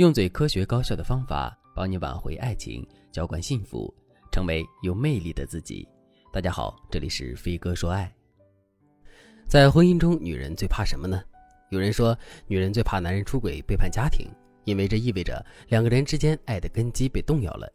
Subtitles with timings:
[0.00, 3.94] 用最科学高效的方法帮你挽回爱情，浇灌幸福，
[4.32, 5.86] 成为有魅力的自己。
[6.32, 8.10] 大家好，这里是飞哥说爱。
[9.46, 11.22] 在婚姻中，女人最怕什么呢？
[11.68, 12.16] 有人说，
[12.46, 14.26] 女人最怕男人出轨、背叛家庭，
[14.64, 17.70] 因为这意味着两个人之间爱的根基被动摇了。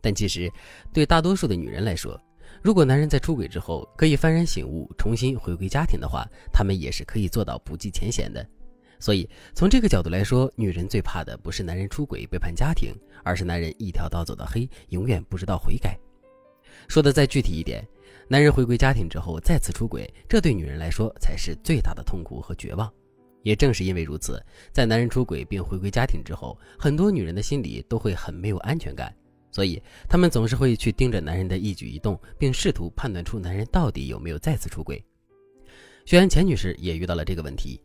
[0.00, 0.48] 但其实，
[0.92, 2.16] 对大多数的女人来说，
[2.62, 8.48] 如果男人在出轨之后可以幡然醒悟，重新回归家庭的话，他们也是可以做到不计前嫌的。
[9.04, 12.90] 所以，从这个角度来说，女人最怕的不是男人出轨背叛家庭，
[13.22, 15.94] 而是男人一条道走到黑，永远不知道悔改。
[16.88, 17.86] 说的再具体一点，
[18.28, 22.90] 男人回归家庭之后再次出轨，这对女人来说才是最大的痛苦和绝望。
[23.42, 29.14] 也正是因为如此，在男人出轨并回归家庭之后，很多女人的心里都会很没有安全感，
[29.50, 35.04] 所以她们总是会去盯着男人的一举一动，并试图判断出男人到底有没有再次出轨。
[36.06, 37.78] 学员钱女士也遇到了这个问题。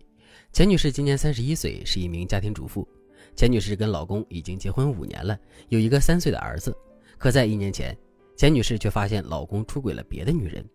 [0.51, 2.87] 钱女士今年三十一岁，是一名家庭主妇。
[3.35, 6.75] 钱女士跟老公已经结婚五年了，有一个三岁的儿子。
[7.17, 7.95] 可在一年前，
[8.35, 10.65] 钱女士却发现老公出轨了别的女人。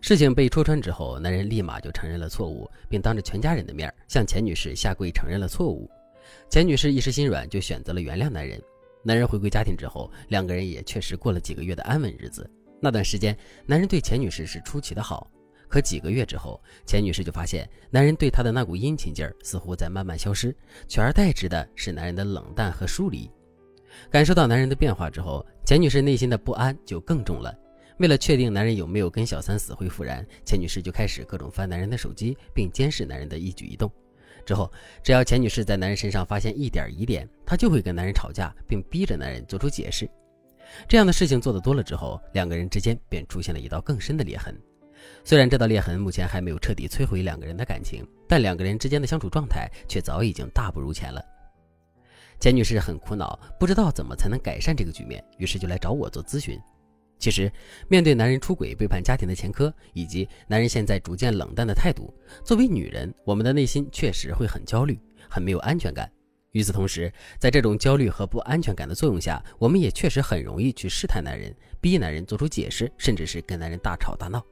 [0.00, 5.88] 事情被戳穿之后，男人立马就承认了错误，并当着全家人的面向钱女士下跪承认了错误。
[6.50, 8.60] 钱女士一时心软，就选择了原谅男人。
[9.02, 12.50] 男人回归家庭之后，两个人也确实过了几个月的安稳日子。
[12.80, 15.30] 那段时间，男人对钱女士是出奇的好。
[15.68, 20.54] 可几个月之后，钱女士就发现男人对她的那股殷勤劲儿似乎在慢慢消失，
[20.86, 23.30] 取而代之的是男人的冷淡和疏离。
[24.10, 27.54] 感受到男人的变化之后，钱女士内心的不安就更重了。
[27.98, 33.90] 为了确定男人有没有跟小三死灰复燃，钱女士就开始各种翻男人的手机，并监视男人的一举一动。
[34.44, 34.70] 之后，
[35.02, 40.08] 只要钱女士在男人身上发现一点疑点，她就会跟男人吵架，并逼着男人做出解释。
[40.86, 44.54] 这样的事情做得多了之后，两个人之间便出现了一道更深的裂痕。
[45.24, 51.24] 虽然这道裂痕目前还没有彻底摧毁两个人的感情，但两个人之间的相处状态却早已经大不如前了。
[52.38, 56.60] 钱女士很苦恼，不知道怎么才能改善这个局面，于是就来找我做咨询。
[57.18, 57.50] 其实，
[57.88, 62.12] 面对男人出轨、背叛家庭的前科，以及男人现在逐渐冷淡的态度，
[62.44, 65.00] 作为女人，我们的内心确实会很焦虑，
[65.30, 66.12] 很没有安全感。
[66.52, 74.44] 与此同时，在这种焦虑和不安全感的作用下，我们也确实很容易去试探男人，逼男人做出解释，甚至是跟男人大吵大闹。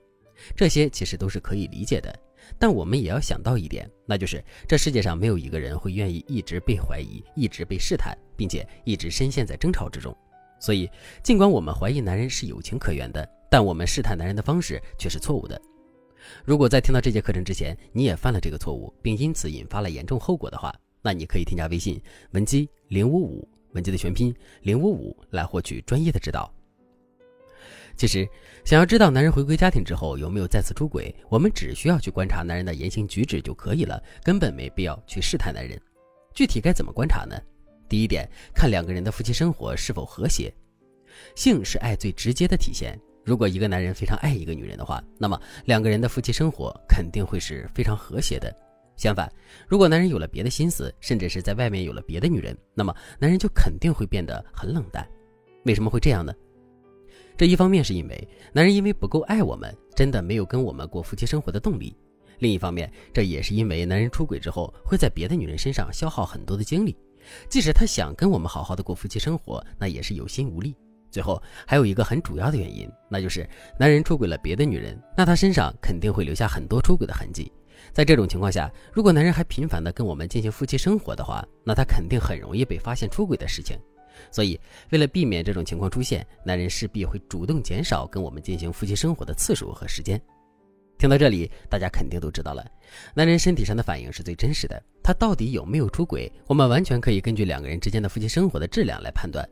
[0.57, 2.15] 这些其实都是可以理解的，
[2.59, 10.17] 但我们也要想到一点，那就是这世界上没有一个人会愿意一直被怀疑、一直被试探，并且一直深陷在争吵之中。
[10.61, 10.89] 所以，
[11.23, 15.61] 尽管我们怀疑男人是有情可原的，但我们试探男人的方式却是错误的。
[16.45, 26.51] 如果在听到这节课程之前，你也犯了这个错误，并因此引发了严重后果的话，那你可以添加微信文姬零五五，文姬的全拼零五五，来获取专业的指导。
[27.97, 28.29] 其实，
[28.65, 35.81] 想要知道男人回归家庭之后有没有再次出轨，我们只需要去观察男人的言行举止就可以了，根本没必要去试探男人。
[36.35, 37.41] 具体该怎么观察呢？
[37.89, 40.53] 第一点，看两个人的夫妻生活是否和谐。
[41.37, 42.99] 性是爱最直接的体现。
[43.25, 48.55] 如果一个男人非常爱一个女人的话，那么两个人的夫妻生活肯定会是非常和谐的。
[48.97, 49.33] 相反，
[49.69, 55.09] 如果男人有了别的心思，甚至是在外面有了别的女人，那么男人就肯定会变得很冷淡。
[55.65, 56.35] 为什么会这样呢？
[57.37, 61.93] 这一方面是因为男人因为不够爱我们，真的没有跟我们过夫妻生活的动力；
[62.39, 66.97] 另一方面，这也是因为男人出轨之后会在别的女人身上消耗很多的精力，
[67.49, 70.77] 即使他想跟我们好好的过夫妻生活，那也是有心无力。
[71.11, 77.53] 最后还有一个很主要的原因，那就是男人出轨了别的女人，那他身上肯定会留下很多出轨的痕迹。
[77.93, 83.77] 在这种情况下，如果男人还频繁的跟我们进行夫妻生活的话，那他肯定很容易被发现出轨的事情。
[84.31, 84.59] 所以，
[84.91, 90.21] 为了避免这种情况出现，男人势必会主动减少跟我们进行夫妻生活的次数和时间。
[90.97, 92.65] 听到这里，大家肯定都知道了，
[93.15, 94.81] 男人身体上的反应是最真实的。
[95.03, 99.47] 他到底有没有出轨，我们完全可以根据两个人之间的夫妻生活的质量来判断。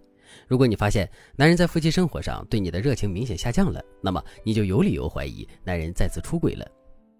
[0.47, 6.67] 如果你发现男人在夫妻生活上对你的热情明显下降了，那么你就有理由怀疑男人再次出轨了。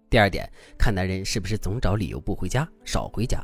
[0.09, 0.49] 第二点，
[0.79, 3.43] 看男人是不是总找理由不回家、少回家。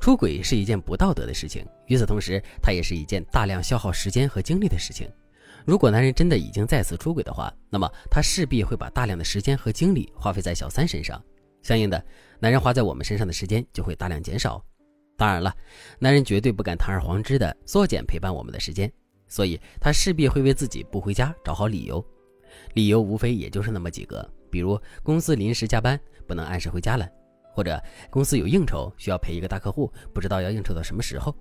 [0.00, 5.08] 出轨是一件不道德的事情，与此同时，它也是一件大量消耗时间和精力的事情。
[5.64, 11.22] 如果男人真的已经再次出轨的话，那么他势必会把大量的时间和精力花费在小三身上，
[11.62, 12.04] 相应的，
[12.38, 14.62] 男人花在我们身上的时间就会大量减少。
[15.16, 15.54] 当然了，
[15.98, 18.92] 男人绝对不敢堂而皇之的缩减陪伴我们的时间，
[19.26, 22.04] 所以他势必会为自己不回家找好理由。
[22.74, 27.08] 理由无非也就是那么几个，比如公司临时加班，不能按时回家了。
[27.54, 27.80] 或者
[28.10, 31.34] 公司有应酬需要陪一个大客户，不知道要应酬到什么时候。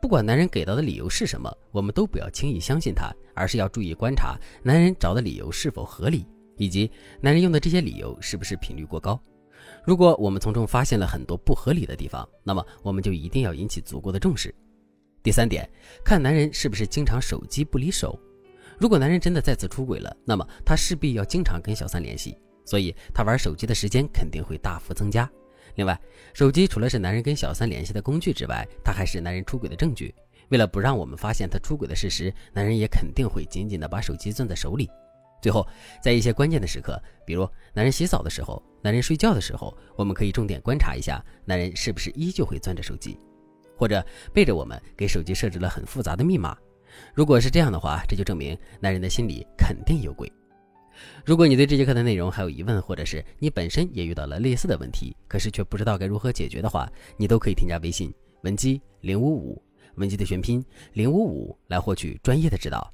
[0.00, 6.26] 不管男人给到的理由是什么，我们都不要轻易相信他，而是要注意观察男人找的理由是否合理，
[6.56, 6.90] 以及
[7.20, 9.20] 男人用的这些理由是不是频率过高。
[9.84, 14.54] 如果我们从中发现了很多不合理的地方，那么我们就一定要引起足够的重视，
[15.22, 15.68] 第三点，
[16.02, 18.18] 看男人是不是经常手机不离手。
[18.78, 25.30] 如果男人真的再次出轨了，那么他势必要经常跟小三联系，所以他玩手机的时间肯定会大幅增加。
[25.74, 25.98] 另外，
[26.32, 30.14] 手机除了是男人跟小三联系的工具之外，它还是男人出轨的证据。
[30.50, 34.88] 为了不让我们发现他出轨的事实，男人也肯定会紧紧地把手机攥在手里。
[35.40, 35.66] 最后，
[36.02, 43.18] 在一些关键的时刻，比如男人洗澡的时候、男人睡觉的时候，我们可以重点观察一下男人是不是依旧会攥着手机，
[43.76, 46.56] 或者背着我们给手机设置了很复杂的密码。
[47.14, 50.30] 如果是这样的话，这就证明男人的心里肯定有鬼。
[51.24, 58.12] 如果你对这节课的内容还有疑问，或者是你本身也遇到了类似的问题，可是却不知道该如何解决的话，你都可以添加微信
[58.42, 59.62] 文姬零五五，
[59.96, 62.92] 文姬的全拼零五五来获取专业的指导。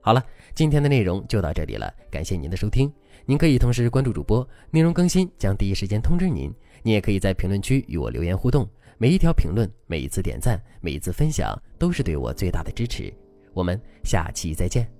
[0.00, 0.24] 好了，
[0.54, 2.90] 今天的内容就到这里了，感谢您的收听。
[3.26, 6.52] 您可以同时关注主播，内容更新将第一时间通知您。
[6.82, 8.66] 您也可以在评论区与我留言互动，
[8.96, 13.12] 每一条评论、每一次点赞、每一次分享，都是对我最大的支持。
[13.52, 14.97] 我们下期再见。